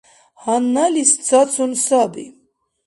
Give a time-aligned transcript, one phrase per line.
[0.41, 2.25] Гьанналис цацун саби.